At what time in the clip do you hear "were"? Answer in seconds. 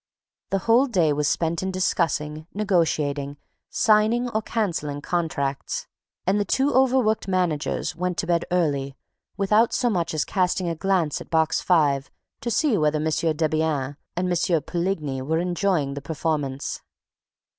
15.21-15.37